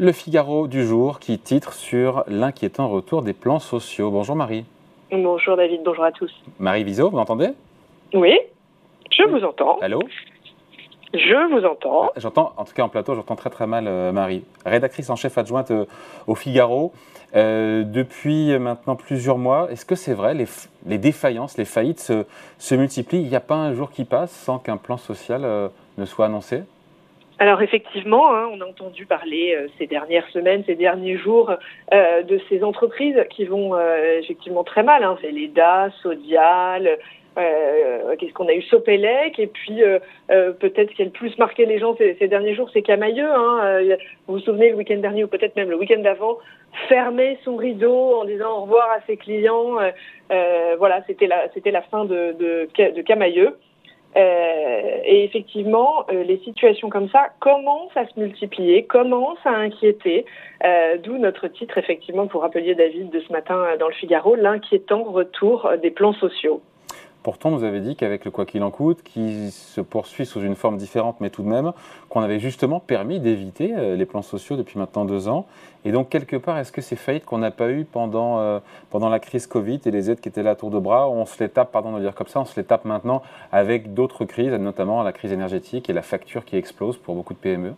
Le 0.00 0.12
Figaro 0.12 0.66
du 0.66 0.86
jour 0.86 1.20
qui 1.20 1.38
titre 1.38 1.74
sur 1.74 2.24
l'inquiétant 2.26 2.88
retour 2.88 3.20
des 3.20 3.34
plans 3.34 3.58
sociaux. 3.58 4.10
Bonjour 4.10 4.34
Marie. 4.34 4.64
Bonjour 5.12 5.58
David, 5.58 5.82
bonjour 5.84 6.04
à 6.04 6.10
tous. 6.10 6.32
Marie 6.58 6.84
Viseau, 6.84 7.10
vous 7.10 7.18
m'entendez? 7.18 7.50
Oui, 8.14 8.34
je 9.10 9.24
vous 9.24 9.44
entends. 9.44 9.76
Allô? 9.82 10.00
Je 11.12 11.52
vous 11.52 11.66
entends. 11.66 12.04
Ah, 12.06 12.12
j'entends, 12.16 12.54
en 12.56 12.64
tout 12.64 12.72
cas 12.72 12.82
en 12.82 12.88
plateau, 12.88 13.14
j'entends 13.14 13.36
très 13.36 13.50
très 13.50 13.66
mal 13.66 13.86
euh, 13.86 14.10
Marie. 14.10 14.42
Rédactrice 14.64 15.10
en 15.10 15.16
chef 15.16 15.36
adjointe 15.36 15.70
euh, 15.70 15.84
au 16.26 16.34
Figaro. 16.34 16.94
Euh, 17.34 17.84
depuis 17.84 18.58
maintenant 18.58 18.96
plusieurs 18.96 19.36
mois, 19.36 19.70
est-ce 19.70 19.84
que 19.84 19.96
c'est 19.96 20.14
vrai, 20.14 20.32
les, 20.32 20.96
défaillances, 20.96 21.58
les 21.58 21.66
faillites 21.66 22.00
se, 22.58 22.74
multiplient? 22.74 23.20
Il 23.20 23.28
n'y 23.28 23.36
a 23.36 23.40
pas 23.40 23.56
un 23.56 23.74
jour 23.74 23.90
qui 23.90 24.06
passe 24.06 24.30
sans 24.30 24.58
qu'un 24.58 24.78
plan 24.78 24.96
social 24.96 25.42
ne 25.98 26.04
soit 26.06 26.24
annoncé? 26.24 26.62
Alors 27.40 27.62
effectivement, 27.62 28.34
hein, 28.34 28.50
on 28.52 28.60
a 28.60 28.66
entendu 28.66 29.06
parler 29.06 29.54
euh, 29.56 29.66
ces 29.78 29.86
dernières 29.86 30.28
semaines, 30.28 30.62
ces 30.66 30.74
derniers 30.74 31.16
jours 31.16 31.50
euh, 31.94 32.22
de 32.22 32.38
ces 32.50 32.62
entreprises 32.62 33.16
qui 33.30 33.46
vont 33.46 33.74
euh, 33.74 34.18
effectivement 34.18 34.62
très 34.62 34.82
mal. 34.82 35.02
Hein. 35.04 35.16
C'est 35.22 35.30
l'EDA, 35.30 35.88
Sodial, 36.02 36.98
qu'est-ce 37.34 38.34
qu'on 38.34 38.46
a 38.48 38.52
eu? 38.52 38.60
Sopelec 38.60 39.38
et 39.38 39.46
puis 39.46 39.80
peut-être 40.28 40.90
ce 40.90 40.94
qui 40.94 41.00
a 41.00 41.06
le 41.06 41.10
plus 41.10 41.38
marqué 41.38 41.64
les 41.64 41.78
gens 41.78 41.96
ces, 41.96 42.28
derniers 42.28 42.54
jours, 42.54 42.68
c'est 42.74 42.82
Camailleux. 42.82 43.30
Hein. 43.30 43.80
vous 44.26 44.34
vous 44.34 44.40
souvenez 44.40 44.68
le 44.68 44.76
week-end 44.76 44.98
dernier 44.98 45.24
ou 45.24 45.28
peut-être 45.28 45.56
même 45.56 45.70
le 45.70 45.76
week-end 45.76 46.00
d'avant, 46.00 46.36
fermer 46.88 47.38
son 47.42 47.56
rideau 47.56 48.16
en 48.16 48.26
disant 48.26 48.58
au 48.58 48.60
revoir 48.62 48.90
à 48.90 49.00
ses 49.06 49.16
clients. 49.16 49.78
voilà, 50.76 51.02
c'était 51.06 51.28
la 51.28 51.48
c'était 51.54 51.70
la 51.70 51.80
fin 51.80 52.04
de, 52.04 52.36
de, 52.38 52.68
de 52.90 53.00
Camailleux. 53.00 53.56
Euh, 54.16 54.98
et 55.04 55.24
effectivement, 55.24 56.04
euh, 56.10 56.24
les 56.24 56.38
situations 56.38 56.88
comme 56.88 57.08
ça 57.10 57.28
commencent 57.38 57.96
à 57.96 58.06
se 58.06 58.18
multiplier, 58.18 58.84
commencent 58.84 59.44
à 59.44 59.50
inquiéter, 59.50 60.24
euh, 60.64 60.96
d'où 60.98 61.16
notre 61.16 61.46
titre, 61.48 61.78
effectivement, 61.78 62.26
pour 62.26 62.42
rappeler 62.42 62.74
David 62.74 63.10
de 63.10 63.20
ce 63.20 63.32
matin 63.32 63.76
dans 63.78 63.88
le 63.88 63.94
Figaro, 63.94 64.34
l'inquiétant 64.34 65.04
retour 65.04 65.70
des 65.80 65.90
plans 65.90 66.14
sociaux. 66.14 66.60
Pourtant, 67.22 67.50
vous 67.50 67.64
avez 67.64 67.80
dit 67.80 67.96
qu'avec 67.96 68.24
le 68.24 68.30
quoi 68.30 68.46
qu'il 68.46 68.62
en 68.62 68.70
coûte, 68.70 69.02
qui 69.02 69.50
se 69.50 69.82
poursuit 69.82 70.24
sous 70.24 70.40
une 70.40 70.54
forme 70.54 70.78
différente, 70.78 71.16
mais 71.20 71.28
tout 71.28 71.42
de 71.42 71.48
même, 71.48 71.72
qu'on 72.08 72.22
avait 72.22 72.38
justement 72.38 72.80
permis 72.80 73.20
d'éviter 73.20 73.74
euh, 73.76 73.94
les 73.94 74.06
plans 74.06 74.22
sociaux 74.22 74.56
depuis 74.56 74.78
maintenant 74.78 75.04
deux 75.04 75.28
ans. 75.28 75.46
Et 75.84 75.92
donc, 75.92 76.08
quelque 76.08 76.36
part, 76.36 76.58
est-ce 76.58 76.72
que 76.72 76.80
ces 76.80 76.96
faillites 76.96 77.26
qu'on 77.26 77.38
n'a 77.38 77.50
pas 77.50 77.70
eues 77.70 77.84
pendant, 77.84 78.38
euh, 78.38 78.58
pendant 78.88 79.10
la 79.10 79.18
crise 79.18 79.46
Covid 79.46 79.80
et 79.84 79.90
les 79.90 80.10
aides 80.10 80.20
qui 80.20 80.30
étaient 80.30 80.42
là 80.42 80.50
à 80.50 80.54
tour 80.54 80.70
de 80.70 80.78
bras, 80.78 81.10
on 81.10 81.26
se 81.26 81.42
les 81.42 81.50
tape, 81.50 81.72
pardon 81.72 81.92
de 81.92 82.00
dire 82.00 82.14
comme 82.14 82.28
ça, 82.28 82.40
on 82.40 82.46
se 82.46 82.58
les 82.58 82.64
tape 82.64 82.86
maintenant 82.86 83.22
avec 83.52 83.92
d'autres 83.92 84.24
crises, 84.24 84.52
notamment 84.52 85.02
la 85.02 85.12
crise 85.12 85.32
énergétique 85.32 85.90
et 85.90 85.92
la 85.92 86.02
facture 86.02 86.46
qui 86.46 86.56
explose 86.56 86.96
pour 86.96 87.14
beaucoup 87.14 87.34
de 87.34 87.38
PME 87.38 87.74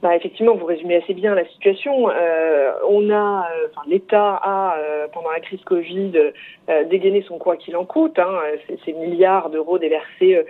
bah, 0.00 0.14
effectivement, 0.14 0.54
vous 0.54 0.64
résumez 0.64 0.96
assez 0.96 1.12
bien 1.12 1.34
la 1.34 1.44
situation. 1.46 2.08
Euh, 2.08 2.72
on 2.88 3.10
a, 3.10 3.48
euh, 3.50 3.66
l'État 3.86 4.34
a, 4.36 4.78
euh, 4.78 5.08
pendant 5.12 5.30
la 5.30 5.40
crise 5.40 5.60
Covid, 5.64 6.12
dégainé 6.88 7.22
son 7.22 7.38
quoi 7.38 7.56
qu'il 7.56 7.76
en 7.76 7.84
coûte, 7.84 8.18
hein, 8.18 8.38
ces, 8.84 8.92
milliards 8.92 9.50
d'euros 9.50 9.78
déversés 9.78 10.44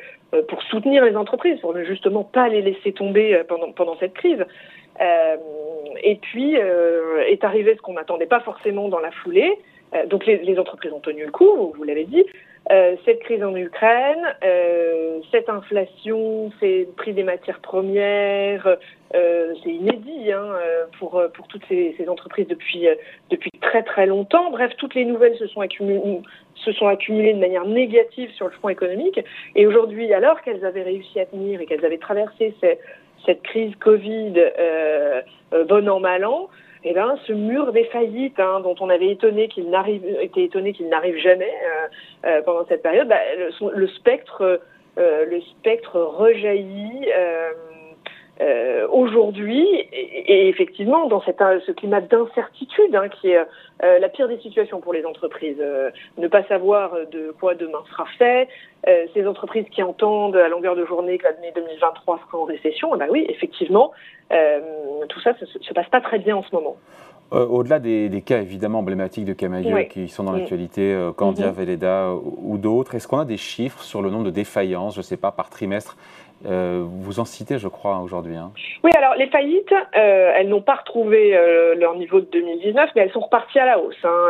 pour 0.48 0.62
soutenir 0.64 1.04
les 1.04 1.16
entreprises, 1.16 1.60
pour 1.60 1.72
ne 1.72 1.84
justement 1.84 2.24
pas 2.24 2.48
les 2.48 2.60
laisser 2.60 2.92
tomber 2.92 3.42
pendant, 3.48 3.72
pendant 3.72 3.96
cette 3.98 4.14
crise. 4.14 4.44
et 6.02 6.16
puis 6.16 6.56
est 6.56 7.44
arrivé 7.44 7.74
ce 7.76 7.80
qu'on 7.80 7.94
n'attendait 7.94 8.26
pas 8.26 8.41
forcément 8.41 8.88
dans 8.88 8.98
la 8.98 9.12
foulée. 9.12 9.58
Donc 10.06 10.27
les, 10.27 10.58
entreprises 10.58 10.92
ont 10.92 11.00
tenu 11.00 11.25
le 11.25 11.31
coup, 11.31 11.72
vous 11.77 11.84
l'avez 11.84 12.05
dit. 12.05 12.25
Euh, 12.70 12.97
cette 13.06 13.20
crise 13.20 13.42
en 13.42 13.56
Ukraine, 13.56 14.22
euh, 14.44 15.20
cette 15.31 15.48
inflation, 15.48 16.53
ces 16.61 16.86
prix 16.98 17.14
des 17.14 17.22
matières 17.22 17.61
premières, 17.61 18.77
euh, 19.14 19.55
c'est 19.62 19.70
inédit 19.70 20.33
hein, 20.33 20.53
pour, 20.98 21.22
pour 21.33 21.49
toutes 21.49 21.65
ces, 21.69 21.94
entreprises 22.09 22.47
depuis, 22.47 22.87
depuis 23.31 23.50
très 23.62 23.82
très 23.82 24.04
longtemps. 24.06 24.50
Bref, 24.50 24.72
toutes 24.76 24.94
les 24.94 25.06
nouvelles 25.06 25.37
se 25.37 25.47
sont, 25.47 25.62
accumulées, 25.62 27.32
de 27.32 27.38
manière 27.38 27.65
négative 27.65 28.31
sur 28.32 28.47
le 28.47 28.53
front 28.53 28.69
économique. 28.69 29.19
Et 29.56 29.66
aujourd'hui, 29.66 30.12
alors 30.12 30.43
qu'elles 30.43 30.66
avaient 30.66 30.82
réussi 30.82 31.19
à 31.20 31.25
tenir 31.25 31.62
et 31.62 31.66
qu'elles 31.66 31.87
avaient 31.87 31.97
traversé 31.97 32.55
cette 33.25 33.43
crise 33.43 33.75
Covid 33.76 34.34
bon 35.66 35.88
an, 35.88 36.00
mal 36.00 36.26
an, 36.26 36.50
eh 36.84 36.93
ben, 36.93 37.19
ce 37.27 37.33
mur 37.33 37.72
des 37.72 37.84
faillites 37.84 38.39
hein, 38.39 38.61
dont 38.61 38.75
on 38.81 38.89
avait 38.89 39.11
étonné 39.11 39.49
qu'il 39.49 39.71
n'arrive, 39.71 40.05
été 40.21 40.44
étonné 40.44 40.72
qu'il 40.72 40.89
n'arrive 40.89 41.16
jamais 41.16 41.50
euh, 41.50 42.28
euh, 42.28 42.43
pendant 42.43 42.66
cette 42.66 42.83
période, 42.83 43.09
bah, 43.09 43.19
le, 43.37 43.77
le, 43.77 43.89
spectre, 43.89 44.61
euh, 44.99 45.25
le 45.25 45.41
spectre 45.41 45.99
rejaillit 45.99 47.06
aujourd'hui, 48.91 49.66
et, 49.93 50.49
effectivement, 50.49 51.06
dans 51.09 51.21
cette, 51.22 51.43
ce 51.66 51.72
climat 51.72 52.00
d'incertitude 52.00 52.94
hein, 52.94 53.09
qui 53.09 53.31
est 53.31 53.38
euh, 53.38 53.99
la 53.99 54.09
pire 54.09 54.28
des 54.28 54.38
situations 54.38 54.81
pour 54.81 54.93
les 54.93 55.04
entreprises, 55.04 55.56
euh, 55.60 55.91
ne 56.19 56.28
pas 56.28 56.44
savoir 56.44 56.94
de 57.10 57.34
quoi 57.38 57.54
demain 57.54 57.82
sera 57.91 58.06
fait, 58.19 58.49
ces 59.12 59.26
entreprises 59.26 59.66
qui 59.71 59.82
entendent 59.82 60.37
à 60.37 60.49
longueur 60.49 60.76
de 60.76 60.87
journée 60.87 61.19
que 61.19 61.25
l'année 61.25 61.53
2023 61.54 62.21
sera 62.26 62.38
en 62.38 62.44
récession, 62.44 62.94
eh 62.94 62.99
ben 62.99 63.09
oui, 63.10 63.26
effectivement, 63.28 63.93
tout 64.31 65.20
ça 65.20 65.32
ne 65.41 65.47
se, 65.47 65.75
passe 65.75 65.88
pas 65.88 66.00
très 66.00 66.19
bien 66.19 66.37
en 66.37 66.43
ce 66.43 66.55
moment. 66.55 66.76
Au-delà 67.31 67.81
des, 67.81 68.22
cas 68.25 68.41
évidemment 68.41 68.78
emblématiques 68.78 69.26
de 69.26 69.34
Camailleux 69.34 69.82
qui 69.91 70.09
sont 70.09 70.25
dans 70.25 70.32
mm. 70.32 70.38
l'actualité, 70.38 71.10
Candia, 71.16 71.50
mm 71.50 72.19
ou 72.43 72.56
d'autres, 72.56 72.94
est-ce 72.94 73.09
qu'on 73.09 73.19
a 73.19 73.25
des 73.26 73.37
chiffres 73.37 73.82
sur 73.82 74.00
le 74.00 74.10
nombre 74.10 74.25
de 74.25 74.31
défaillances, 74.31 74.94
je 74.94 75.00
ne 75.00 75.05
sais 75.05 75.19
pas, 75.19 75.32
par 75.32 75.50
trimestre 75.50 75.97
euh, 76.47 76.84
vous 76.87 77.19
en 77.19 77.25
citez, 77.25 77.59
je 77.59 77.69
crois, 77.69 77.99
aujourd'hui. 77.99 78.37
Hein. 78.37 78.53
Oui, 78.84 78.91
alors 78.97 79.15
les 79.16 79.26
faillites, 79.26 79.72
euh, 79.72 80.32
elles 80.37 80.49
n'ont 80.49 80.60
pas 80.60 80.76
retrouvé 80.76 81.37
euh, 81.37 81.75
leur 81.75 81.97
niveau 81.97 82.21
de 82.21 82.26
2019, 82.26 82.91
mais 82.94 83.03
elles 83.03 83.10
sont 83.10 83.21
reparties 83.21 83.59
à 83.59 83.66
la 83.66 83.81
hausse. 83.81 83.97
Hein. 84.04 84.28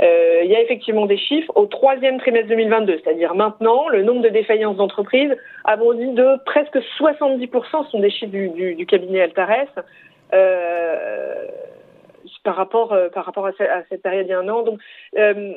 Il 0.00 0.50
y 0.50 0.56
a 0.56 0.60
effectivement 0.60 1.06
des 1.06 1.16
chiffres. 1.16 1.52
Au 1.54 1.66
troisième 1.66 2.18
trimestre 2.18 2.48
2022, 2.48 3.00
c'est-à-dire 3.02 3.34
maintenant, 3.34 3.88
le 3.88 4.02
nombre 4.02 4.22
de 4.22 4.28
défaillances 4.28 4.76
d'entreprises 4.76 5.34
a 5.64 5.76
bondi 5.76 6.08
de 6.08 6.36
presque 6.44 6.76
70%, 6.98 7.84
ce 7.84 7.90
sont 7.90 8.00
des 8.00 8.10
chiffres 8.10 8.32
du, 8.32 8.86
cabinet 8.86 9.22
Altares 9.22 9.68
par 12.46 12.54
rapport 12.54 12.92
euh, 12.92 13.08
à, 13.12 13.82
cette 13.88 14.02
période 14.02 14.26
il 14.26 14.30
y 14.30 14.32
a 14.32 14.38
un 14.38 14.48
an. 14.48 14.62
Donc 14.62 14.78
euh, 15.18 15.52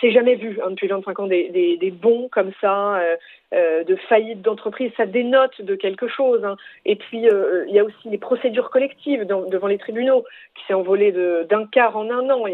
c'est 0.00 0.12
jamais 0.12 0.36
vu 0.36 0.60
hein, 0.62 0.70
depuis 0.70 0.86
25 0.86 1.18
ans 1.18 1.26
des, 1.26 1.50
des, 1.50 1.90
bons 1.90 2.28
comme 2.30 2.52
ça 2.60 3.00
euh, 3.52 3.82
de 3.82 3.96
faillite 4.08 4.40
d'entreprise. 4.40 4.92
Ça 4.96 5.04
dénote 5.04 5.60
de 5.60 5.74
quelque 5.74 6.06
chose. 6.06 6.44
Hein. 6.44 6.56
Et 6.86 6.94
puis 6.94 7.26
il 7.26 7.74
y 7.74 7.78
a 7.80 7.84
aussi 7.84 8.08
les 8.08 8.18
procédures 8.18 8.70
collectives 8.70 9.26
devant 9.26 9.66
les 9.66 9.78
tribunaux 9.78 10.24
qui 10.54 10.64
s'est 10.68 10.74
envolé 10.74 11.12
d'un 11.50 11.66
quart 11.66 11.96
en 11.96 12.08
un 12.08 12.30
an. 12.30 12.44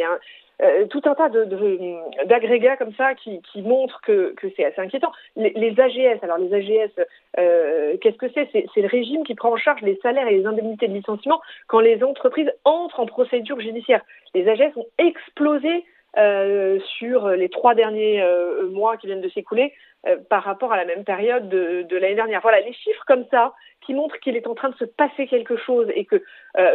Euh, 0.62 0.86
tout 0.86 1.02
un 1.04 1.14
tas 1.14 1.28
d'agrégats 1.28 2.74
de, 2.74 2.78
comme 2.78 2.94
ça 2.94 3.14
qui, 3.14 3.40
qui 3.42 3.62
montrent 3.62 4.00
que, 4.02 4.34
que 4.36 4.46
c'est 4.56 4.64
assez 4.64 4.80
inquiétant. 4.80 5.12
Les, 5.36 5.50
les, 5.50 5.78
AGS, 5.80 6.22
alors 6.22 6.38
les 6.38 6.54
AGS, 6.54 6.92
euh, 7.38 7.96
qu'est-ce 8.00 8.16
que 8.16 8.30
c'est? 8.32 8.48
C'est 8.52 8.80
le 8.80 8.88
régime 8.88 9.24
qui 9.24 9.34
prend 9.34 9.52
en 9.52 9.56
charge 9.56 9.82
les 9.82 9.98
salaires 10.02 10.28
et 10.28 10.38
les 10.38 10.46
indemnités 10.46 10.86
de 10.86 10.94
licenciement 10.94 11.40
quand 11.66 11.80
les 11.80 12.02
entreprises 12.04 12.50
entrent 12.64 13.00
en 13.00 13.06
procédure 13.06 13.60
judiciaire. 13.60 14.02
Les 14.34 14.48
AGS 14.48 14.76
ont 14.76 14.86
explosé 14.98 15.84
euh, 16.18 16.78
sur 16.98 17.28
les 17.28 17.48
trois 17.48 17.74
derniers 17.74 18.22
euh, 18.22 18.68
mois 18.68 18.96
qui 18.96 19.06
viennent 19.06 19.20
de 19.20 19.28
s'écouler 19.28 19.72
euh, 20.06 20.16
par 20.28 20.42
rapport 20.42 20.72
à 20.72 20.76
la 20.76 20.84
même 20.84 21.04
période 21.04 21.48
de, 21.48 21.82
de 21.82 21.96
l'année 21.96 22.14
dernière. 22.14 22.40
Voilà, 22.40 22.60
les 22.60 22.72
chiffres 22.72 23.04
comme 23.06 23.24
ça 23.30 23.52
qui 23.84 23.94
montrent 23.94 24.18
qu'il 24.20 24.36
est 24.36 24.46
en 24.46 24.54
train 24.54 24.70
de 24.70 24.76
se 24.76 24.84
passer 24.84 25.26
quelque 25.26 25.56
chose 25.56 25.88
et 25.94 26.04
que 26.04 26.22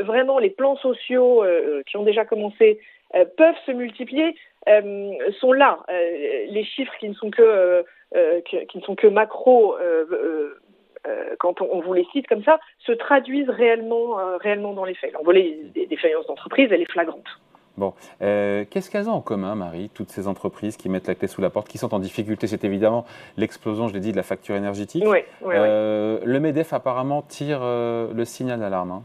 vraiment 0.04 0.38
les 0.38 0.52
plans 0.52 0.76
sociaux 0.76 1.44
qui 1.88 1.98
ont 1.98 2.04
déjà 2.04 2.24
commencé 2.24 2.80
euh, 3.16 3.26
peuvent 3.38 3.56
se 3.66 3.72
multiplier 3.72 4.36
euh, 4.68 5.14
sont 5.40 5.52
là. 5.52 5.80
Euh, 5.90 6.46
les 6.50 6.64
chiffres 6.64 6.94
qui 7.00 7.10
ne 7.10 7.16
sont 7.16 7.32
que, 7.32 7.84
qui 8.46 8.78
ne 8.78 8.84
sont 8.84 8.96
que 8.96 9.08
macro 9.08 9.76
quand 11.40 11.62
on, 11.62 11.80
vous 11.80 11.94
les 11.94 12.06
cite 12.12 12.28
comme 12.28 12.44
ça, 12.44 12.60
se 12.80 12.92
traduisent 12.92 13.50
réellement, 13.50 14.18
réellement 14.40 14.74
dans 14.74 14.86
les 14.86 14.94
faits. 14.94 15.14
L'envolée 15.14 15.60
des 15.74 15.88
défaillances 15.88 16.28
d'entreprise, 16.28 16.70
elle 16.72 16.82
est 16.82 16.92
flagrante. 16.92 17.26
Bon, 17.80 17.94
qu'est-ce 18.20 18.90
qu'elles 18.92 19.10
ont 19.10 19.14
en 19.14 19.22
commun, 19.22 19.56
Marie, 19.56 19.90
toutes 19.94 20.12
ces 20.12 20.28
entreprises 20.28 20.78
qui 20.78 20.90
mettent 20.90 21.08
la 21.08 21.16
clé 21.16 21.28
sous 21.28 21.42
la 21.42 21.50
porte, 21.50 21.68
qui 21.68 21.78
sont 21.78 21.94
en 21.94 22.00
difficulté? 22.00 22.46
C'est 22.48 22.64
évidemment 22.64 23.06
l'explosion, 23.38 23.88
je 23.88 23.94
l'ai 23.94 24.00
dit, 24.00 24.12
de 24.12 24.18
la 24.18 24.24
facture 24.24 24.56
énergétique. 24.56 25.04
Oui, 25.08 25.20
oui, 25.42 25.56
Le 25.56 26.38
MEDEF 26.40 26.74
apparemment 26.74 27.22
tire 27.22 27.62
le 27.62 28.24
signal 28.26 28.60
d'alarme. 28.60 28.92
Hein. 28.92 29.04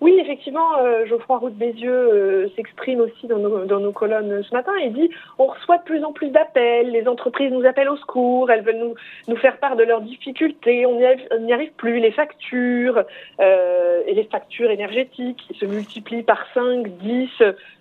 Oui, 0.00 0.16
effectivement, 0.20 0.78
euh, 0.78 1.06
Geoffroy 1.06 1.38
Roux 1.38 1.50
de 1.50 1.56
Bézieux 1.56 1.90
euh, 1.90 2.48
s'exprime 2.54 3.00
aussi 3.00 3.26
dans 3.26 3.38
nos, 3.38 3.92
colonnes 3.92 4.44
ce 4.44 4.54
matin. 4.54 4.72
Il 4.80 4.92
dit 4.92 5.10
on 5.38 5.46
reçoit 5.46 5.78
de 5.78 5.82
plus 5.82 6.04
en 6.04 6.12
plus 6.12 6.30
d'appels, 6.30 6.90
les 6.90 7.08
entreprises 7.08 7.50
nous 7.50 7.66
appellent 7.66 7.88
au 7.88 7.96
secours, 7.96 8.48
elles 8.50 8.62
veulent 8.62 8.94
nous, 9.26 9.36
faire 9.36 9.58
part 9.58 9.74
de 9.74 9.82
leurs 9.82 10.00
difficultés, 10.02 10.86
on 10.86 10.98
n'y 10.98 11.52
arrive, 11.52 11.72
plus, 11.76 11.98
les 11.98 12.12
factures 12.12 13.02
euh, 13.40 14.02
et 14.06 14.14
les 14.14 14.24
factures 14.24 14.70
énergétiques 14.70 15.42
se 15.58 15.64
multiplient 15.64 16.22
par 16.22 16.46
5, 16.54 16.86
10, 16.86 17.28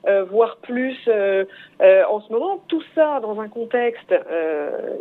euh, 0.07 0.23
voire 0.23 0.57
plus 0.57 0.97
en 1.07 2.19
ce 2.21 2.33
moment. 2.33 2.63
Tout 2.67 2.83
ça 2.95 3.19
dans 3.21 3.39
un 3.39 3.47
contexte 3.47 4.13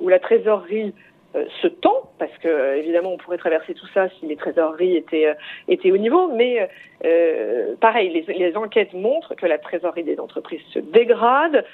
où 0.02 0.08
la 0.08 0.18
trésorerie 0.18 0.92
se 1.60 1.66
tend 1.68 2.10
parce 2.18 2.36
que 2.38 2.76
évidemment 2.76 3.12
on 3.12 3.16
pourrait 3.16 3.38
traverser 3.38 3.74
tout 3.74 3.86
ça 3.94 4.08
si 4.18 4.26
les 4.26 4.36
trésoreries 4.36 4.96
étaient, 4.96 5.34
étaient 5.68 5.90
au 5.90 5.96
niveau, 5.96 6.28
mais 6.28 6.68
pareil, 7.80 8.24
les, 8.26 8.56
enquêtes 8.56 8.94
montrent 8.94 9.34
que 9.34 9.46
la 9.46 9.58
trésorerie 9.58 10.04
des 10.04 10.18
entreprises 10.18 10.62
se 10.72 10.78
dégrade. 10.78 11.64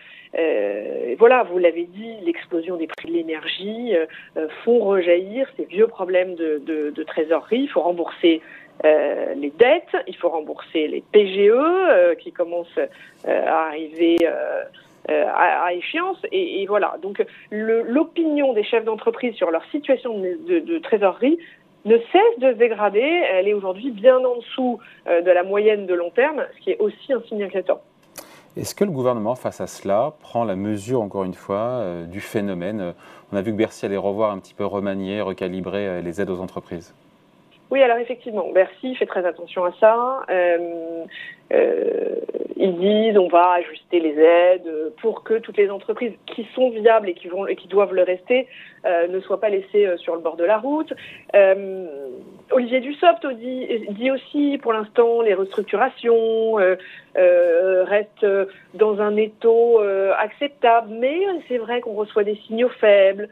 voilà, 1.19 1.45
vous 1.45 1.59
l'avez 1.59 1.85
dit, 1.85 2.17
l'explosion 2.25 2.77
des 2.77 2.87
prix 2.87 3.09
de 3.09 3.15
l'énergie 3.15 3.95
font 4.65 4.81
rejaillir 4.81 5.49
ces 5.57 5.65
vieux 5.65 5.87
problèmes 5.87 6.35
de, 6.35 7.03
trésorerie. 7.05 7.61
Il 7.61 7.69
faut 7.69 7.83
rembourser 7.83 8.41
euh, 8.85 9.35
les 9.35 9.51
dettes, 9.51 9.97
il 10.09 10.17
faut 10.17 10.29
rembourser 10.29 10.89
les 10.89 11.03
PGE 11.13 11.51
euh, 11.51 12.15
qui 12.17 12.33
commencent 12.33 12.79
euh, 12.79 13.47
à 13.47 13.69
arriver 13.69 14.17
à, 15.09 15.73
échéance. 15.73 16.19
Et, 16.31 16.65
voilà, 16.67 16.97
donc 17.03 17.25
l'opinion 17.51 18.53
des 18.53 18.65
chefs 18.65 18.85
d'entreprise 18.85 19.35
sur 19.35 19.51
leur 19.51 19.65
situation 19.67 20.19
de, 20.19 20.79
trésorerie 20.79 21.39
ne 21.85 21.97
cesse 21.99 22.39
de 22.39 22.53
se 22.53 22.59
dégrader. 22.59 23.01
Elle 23.01 23.49
est 23.49 23.55
aujourd'hui 23.55 23.91
bien 23.91 24.19
en 24.19 24.37
dessous 24.37 24.79
de 25.07 25.31
la 25.31 25.43
moyenne 25.43 25.87
de 25.87 25.95
long 25.95 26.11
terme, 26.11 26.45
ce 26.57 26.61
qui 26.63 26.71
est 26.71 26.79
aussi 26.79 27.13
un 27.13 27.21
signe 27.23 27.43
inquiétant. 27.45 27.81
Est-ce 28.57 28.75
que 28.75 28.85
le 28.85 28.91
gouvernement, 28.91 29.35
face 29.35 29.61
à 29.61 29.67
cela, 29.67 30.13
prend 30.21 30.45
la 30.45 30.57
mesure, 30.57 31.01
encore 31.01 31.25
une 31.25 31.35
fois, 31.35 31.85
du 32.07 32.21
phénomène? 32.21 32.95
On 33.33 33.37
a 33.37 33.43
vu 33.43 33.51
que 33.51 33.57
Bercy 33.57 33.87
allait 33.87 33.97
revoir 33.97 34.31
un 34.31 34.39
petit 34.39 34.55
peu 34.55 34.65
remanier, 34.65 35.21
recalibrer 35.21 36.03
les 36.03 36.21
aides 36.21 36.31
aux 36.31 36.41
entreprises. 36.41 36.95
Oui, 37.73 37.83
alors 37.83 37.97
effectivement, 37.97 38.51
Bercy 38.53 38.95
fait 38.97 39.07
très 39.07 39.25
attention 39.25 39.65
à 39.65 39.73
ça. 39.81 40.27
Euh, 40.29 41.07
euh, 41.55 42.17
ils 42.57 42.77
disent 42.77 43.17
on 43.17 43.29
va 43.29 43.53
ajuster 43.53 43.99
les 43.99 44.15
aides 44.21 44.93
pour 45.01 45.25
que 45.25 45.39
toutes 45.39 45.57
les 45.57 45.71
entreprises 45.71 46.13
qui 46.27 46.47
sont 46.55 46.69
viables 46.69 47.09
et 47.09 47.15
qui 47.15 47.29
vont 47.29 47.47
et 47.47 47.57
qui 47.57 47.69
doivent 47.69 47.95
le 47.95 48.03
rester 48.03 48.47
euh, 48.85 49.09
ne 49.09 49.19
soient 49.21 49.41
pas 49.41 49.49
laissées 49.49 49.89
sur 49.97 50.15
le 50.15 50.21
bord 50.21 50.37
de 50.37 50.45
la 50.45 50.59
route. 50.59 50.93
Euh, 52.53 52.57
Olivier 52.57 52.81
Dussopt 52.81 53.27
dit, 53.27 54.11
aussi 54.11 54.59
pour 54.63 54.73
l'instant 54.73 55.23
les 55.23 55.35
restructurations 55.35 56.55
restent 57.15 58.27
dans 58.75 59.01
un 59.01 59.17
étau 59.17 59.81
acceptable, 60.19 60.89
mais 60.91 61.19
c'est 61.49 61.59
vrai 61.59 61.81
qu'on 61.81 61.95
reçoit 61.95 62.25
des 62.25 62.37
signaux 62.47 62.71
faibles 62.81 63.29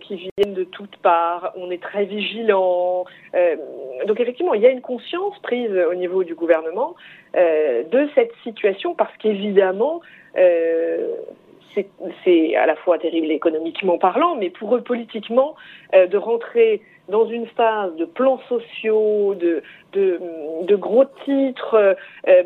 qui 0.00 0.30
viennent 0.36 0.54
de 0.54 0.64
toutes 0.64 0.96
parts. 0.98 1.52
On 1.56 1.70
est 1.70 1.82
très 1.82 2.04
vigilant. 2.04 3.04
donc 4.06 4.20
effectivement, 4.20 4.54
il 4.54 4.62
y 4.62 4.66
a 4.66 4.70
une 4.70 4.80
conscience 4.80 5.38
prise 5.40 5.72
au 5.90 5.94
niveau 5.94 6.24
du 6.24 6.34
gouvernement 6.34 6.94
euh, 7.36 7.84
de 7.84 8.08
cette 8.16 8.32
situation 8.42 8.94
parce 8.96 9.16
qu'évidemment, 9.18 10.00
euh, 10.36 11.14
c'est 11.74 12.56
à 12.56 12.66
la 12.66 12.76
fois 12.76 12.98
terrible 12.98 13.30
économiquement 13.30 13.98
parlant, 13.98 14.36
mais 14.36 14.50
pour 14.50 14.74
eux 14.74 14.82
politiquement, 14.82 15.54
euh, 15.94 16.06
de 16.06 16.16
rentrer 16.16 16.82
dans 17.08 17.26
une 17.26 17.46
phase 17.46 17.94
de 17.96 18.04
plans 18.04 18.40
sociaux, 18.48 19.34
de, 19.34 19.62
gros 20.76 21.04
titres 21.24 21.96
euh, 22.28 22.44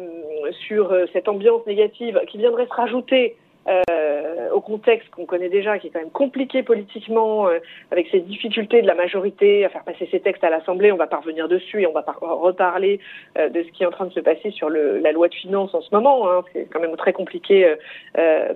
sur 0.67 0.95
cette 1.13 1.29
ambiance 1.29 1.67
négative 1.67 2.21
qui 2.29 2.39
viendrait 2.39 2.67
se 2.67 2.75
rajouter 2.75 3.37
euh, 3.69 4.51
au 4.51 4.61
contexte 4.61 5.09
qu'on 5.11 5.27
connaît 5.27 5.49
déjà, 5.49 5.79
qui 5.79 5.87
est 5.87 5.91
quand 5.91 6.01
même 6.01 6.11
compliqué 6.11 6.63
politiquement, 6.63 7.49
euh, 7.49 7.59
avec 7.91 8.09
ces 8.11 8.21
difficultés 8.21 8.83
de 8.83 8.87
la 8.87 8.95
majorité 8.95 9.65
à 9.65 9.69
faire 9.69 9.85
passer 9.85 10.09
ces 10.11 10.21
textes 10.21 10.45
à 10.45 10.51
l'Assemblée, 10.51 10.93
on 10.93 10.97
va 10.97 11.07
parvenir 11.07 11.49
dessus 11.49 11.83
et 11.83 11.87
on 11.87 11.93
va 11.93 12.05
reparler 12.21 13.01
euh, 13.39 13.49
de 13.49 13.63
ce 13.63 13.69
qui 13.73 13.83
est 13.83 13.87
en 13.87 13.91
train 13.91 14.07
de 14.07 14.13
se 14.13 14.21
passer 14.21 14.51
sur 14.51 14.69
le, 14.69 14.99
la 14.99 15.13
loi 15.13 15.29
de 15.29 15.35
finances 15.35 15.75
en 15.75 15.81
ce 15.81 15.95
moment. 15.95 16.31
Hein, 16.31 16.43
c'est 16.53 16.67
quand 16.71 16.81
même 16.81 16.97
très 16.97 17.13
compliqué 17.13 17.75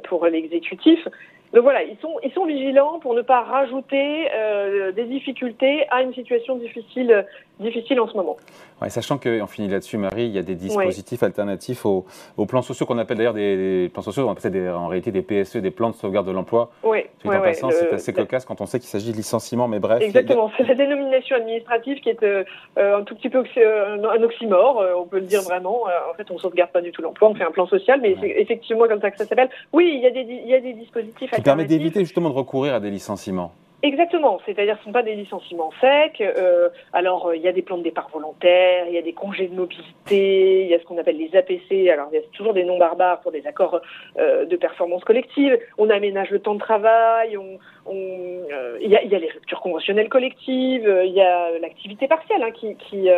pour 0.04 0.26
l'exécutif. 0.26 1.06
Donc 1.54 1.62
voilà, 1.62 1.82
ils 1.82 1.96
sont, 2.00 2.14
ils 2.22 2.32
sont 2.32 2.44
vigilants 2.44 2.98
pour 3.00 3.14
ne 3.14 3.22
pas 3.22 3.40
rajouter 3.40 4.28
euh, 4.34 4.92
des 4.92 5.04
difficultés 5.04 5.86
à 5.90 6.02
une 6.02 6.12
situation 6.12 6.56
difficile, 6.56 7.24
difficile 7.58 8.00
en 8.00 8.08
ce 8.08 8.14
moment. 8.14 8.36
Ouais, 8.82 8.90
sachant 8.90 9.18
qu'on 9.18 9.46
finit 9.46 9.68
là-dessus, 9.68 9.96
Marie, 9.96 10.26
il 10.26 10.32
y 10.32 10.38
a 10.38 10.42
des 10.42 10.54
dispositifs 10.54 11.22
alternatifs 11.22 11.84
aux, 11.84 12.06
aux, 12.36 12.46
plans 12.46 12.62
sociaux 12.62 12.86
qu'on 12.86 12.98
appelle 12.98 13.16
d'ailleurs 13.16 13.34
des, 13.34 13.90
plans 13.92 14.02
sociaux, 14.02 14.28
on 14.28 14.32
appelle 14.32 14.52
des, 14.52 14.68
en 14.68 14.86
réalité 14.86 15.10
des 15.10 15.22
PSE, 15.22 15.56
des 15.56 15.72
plans 15.72 15.90
de 15.90 15.96
sauvegarde 15.96 16.26
de 16.26 16.32
l'emploi. 16.32 16.70
Oui. 16.84 17.00
passant, 17.24 17.70
c'est 17.70 17.92
assez 17.92 18.12
cocasse 18.12 18.44
quand 18.44 18.60
on 18.60 18.66
sait 18.66 18.78
qu'il 18.78 18.88
s'agit 18.88 19.10
de 19.10 19.16
licenciement, 19.16 19.66
mais 19.66 19.80
bref. 19.80 20.00
Exactement, 20.02 20.50
c'est 20.56 20.64
la 20.64 20.74
dénomination 20.74 21.36
administrative 21.36 22.00
qui 22.00 22.10
est 22.10 22.22
euh, 22.22 22.44
un 22.76 23.02
tout 23.02 23.16
petit 23.16 23.30
peu 23.30 23.38
un 23.38 24.22
oxymore, 24.22 24.80
euh, 24.80 24.92
on 24.96 25.06
peut 25.06 25.18
le 25.18 25.26
dire 25.26 25.42
vraiment. 25.42 25.84
en 25.84 26.14
fait, 26.14 26.30
on 26.30 26.34
ne 26.34 26.38
sauvegarde 26.38 26.70
pas 26.70 26.82
du 26.82 26.92
tout 26.92 27.02
l'emploi, 27.02 27.30
on 27.30 27.34
fait 27.34 27.44
un 27.44 27.50
plan 27.50 27.66
social, 27.66 28.00
mais 28.00 28.16
c'est 28.20 28.30
effectivement 28.38 28.86
comme 28.86 29.00
ça 29.00 29.10
que 29.10 29.18
ça 29.18 29.24
s'appelle. 29.24 29.50
Oui, 29.72 29.90
il 29.94 30.00
y 30.00 30.06
a 30.06 30.10
des, 30.10 30.20
il 30.20 30.48
y 30.48 30.54
a 30.54 30.60
des 30.60 30.74
dispositifs 30.74 31.32
qui 31.38 31.42
permet 31.42 31.64
d'éviter 31.66 32.00
justement 32.00 32.30
de 32.30 32.34
recourir 32.34 32.74
à 32.74 32.80
des 32.80 32.90
licenciements. 32.90 33.52
Exactement, 33.80 34.40
c'est-à-dire 34.44 34.74
ce 34.74 34.80
ne 34.80 34.84
sont 34.86 34.92
pas 34.92 35.04
des 35.04 35.14
licenciements 35.14 35.70
secs. 35.80 36.20
Euh, 36.20 36.68
alors 36.92 37.32
il 37.32 37.40
y 37.40 37.46
a 37.46 37.52
des 37.52 37.62
plans 37.62 37.78
de 37.78 37.84
départ 37.84 38.08
volontaires, 38.12 38.86
il 38.88 38.94
y 38.94 38.98
a 38.98 39.02
des 39.02 39.12
congés 39.12 39.46
de 39.46 39.54
mobilité, 39.54 40.64
il 40.64 40.68
y 40.68 40.74
a 40.74 40.80
ce 40.80 40.84
qu'on 40.84 40.98
appelle 40.98 41.16
les 41.16 41.36
APC. 41.36 41.88
Alors 41.88 42.08
il 42.10 42.16
y 42.16 42.18
a 42.18 42.22
toujours 42.32 42.54
des 42.54 42.64
noms 42.64 42.76
barbares 42.76 43.20
pour 43.20 43.30
des 43.30 43.46
accords 43.46 43.80
euh, 44.18 44.46
de 44.46 44.56
performance 44.56 45.04
collective. 45.04 45.56
On 45.78 45.90
aménage 45.90 46.30
le 46.30 46.40
temps 46.40 46.54
de 46.54 46.58
travail, 46.58 47.36
on, 47.36 47.58
on 47.86 47.94
euh, 47.94 48.78
il, 48.80 48.90
y 48.90 48.96
a, 48.96 49.02
il, 49.04 49.10
y 49.12 49.14
a, 49.14 49.20
les 49.20 49.30
ruptures 49.30 49.60
conventionnelles 49.60 50.08
collectives, 50.08 50.92
il 51.04 51.12
y 51.12 51.20
a 51.20 51.56
l'activité 51.60 52.08
partielle 52.08 52.42
hein, 52.42 52.50
qui, 52.50 52.74
qui 52.74 53.08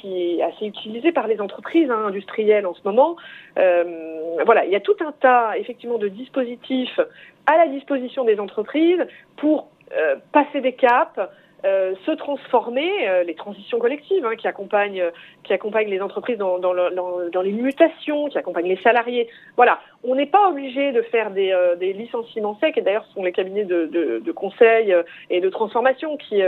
qui 0.00 0.38
est 0.38 0.42
assez 0.42 0.66
utilisé 0.66 1.12
par 1.12 1.26
les 1.26 1.40
entreprises 1.40 1.90
hein, 1.90 2.06
industrielles 2.06 2.66
en 2.66 2.74
ce 2.74 2.80
moment. 2.84 3.16
Euh, 3.58 4.42
voilà, 4.44 4.64
il 4.64 4.72
y 4.72 4.76
a 4.76 4.80
tout 4.80 4.96
un 5.00 5.12
tas 5.12 5.56
effectivement 5.58 5.98
de 5.98 6.08
dispositifs 6.08 7.00
à 7.46 7.56
la 7.56 7.66
disposition 7.68 8.24
des 8.24 8.38
entreprises 8.40 9.06
pour 9.36 9.68
euh, 9.96 10.16
passer 10.32 10.60
des 10.60 10.72
caps, 10.72 11.20
euh, 11.64 11.94
se 12.04 12.10
transformer, 12.12 13.24
les 13.24 13.34
transitions 13.34 13.78
collectives 13.78 14.24
hein, 14.26 14.36
qui 14.36 14.46
accompagnent 14.46 15.10
qui 15.42 15.52
les 15.52 16.00
entreprises 16.00 16.38
dans, 16.38 16.58
dans, 16.58 16.74
dans, 17.32 17.42
les 17.42 17.52
mutations, 17.52 18.28
qui 18.28 18.38
accompagnent 18.38 18.68
les 18.68 18.82
salariés. 18.82 19.28
Voilà, 19.56 19.80
on 20.06 20.14
n'est 20.14 20.26
pas 20.26 20.48
obligé 20.48 20.92
de 20.92 21.02
faire 21.02 21.30
des, 21.30 21.54
des, 21.78 21.92
licenciements 21.92 22.56
secs, 22.60 22.76
et 22.76 22.80
d'ailleurs 22.80 23.04
ce 23.08 23.14
sont 23.14 23.24
les 23.24 23.32
cabinets 23.32 23.64
de, 23.64 24.32
conseil 24.32 24.94
et 25.30 25.40
de 25.40 25.48
transformation 25.48 26.16
qui, 26.16 26.42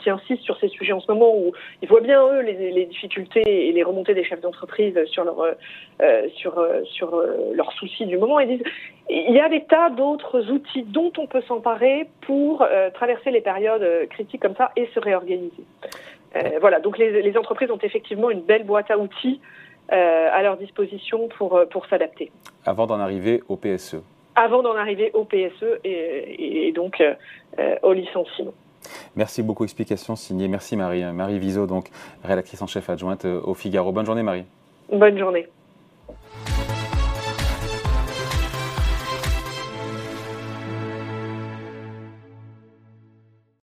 qui 0.00 0.10
insistent 0.10 0.42
sur 0.42 0.58
ces 0.58 0.68
sujets 0.68 0.92
en 0.92 1.00
ce 1.00 1.10
moment 1.10 1.34
où 1.36 1.52
ils 1.82 1.88
voient 1.88 2.00
bien 2.00 2.24
eux 2.26 2.40
les, 2.40 2.86
difficultés 2.86 3.68
et 3.68 3.72
les 3.72 3.82
remontées 3.82 4.14
des 4.14 4.24
chefs 4.24 4.40
d'entreprise 4.40 4.98
sur 5.06 5.24
leur 5.24 5.54
sur 6.34 6.64
sur 6.84 7.22
leurs 7.54 7.72
soucis 7.72 8.06
du 8.06 8.18
moment 8.18 8.38
et 8.40 8.46
disent 8.46 8.64
il 9.10 9.34
y 9.34 9.40
a 9.40 9.48
des 9.48 9.64
tas 9.64 9.90
d'autres 9.90 10.50
outils 10.50 10.84
dont 10.84 11.12
on 11.18 11.26
peut 11.26 11.42
s'emparer 11.42 12.08
pour 12.22 12.66
traverser 12.94 13.30
les 13.30 13.40
périodes 13.40 14.08
critiques 14.10 14.42
comme 14.42 14.56
ça 14.56 14.72
et 14.76 14.86
se 14.94 15.00
réorganiser. 15.00 15.64
Euh, 16.36 16.58
voilà, 16.60 16.80
donc 16.80 16.98
les, 16.98 17.36
entreprises 17.36 17.70
ont 17.70 17.78
effectivement 17.82 18.30
une 18.30 18.40
belle 18.40 18.64
boîte 18.64 18.90
à 18.90 18.98
outils 18.98 19.40
euh, 19.40 19.61
à 19.90 20.42
leur 20.42 20.56
disposition 20.56 21.28
pour, 21.36 21.56
euh, 21.56 21.66
pour 21.66 21.86
s'adapter. 21.86 22.30
Avant 22.64 22.86
d'en 22.86 22.98
arriver 22.98 23.42
au 23.48 23.56
PSE. 23.56 23.96
Avant 24.34 24.62
d'en 24.62 24.74
arriver 24.76 25.10
au 25.12 25.24
PSE 25.24 25.80
et, 25.84 26.72
donc 26.74 27.02
au 27.82 27.92
licenciement. 27.92 28.54
Merci 29.14 29.42
beaucoup. 29.42 29.64
Explication 29.64 30.16
signée. 30.16 30.48
Merci 30.48 30.74
Marie. 30.74 31.04
Marie 31.12 31.38
Viseau, 31.38 31.66
donc 31.66 31.90
rédactrice 32.24 32.62
en 32.62 32.66
chef 32.66 32.88
adjointe 32.88 33.26
au 33.26 33.52
Figaro. 33.52 33.92
Bonne 33.92 34.06
journée 34.06 34.22
Marie. 34.22 34.44
Bonne 34.90 35.18
journée. 35.18 35.48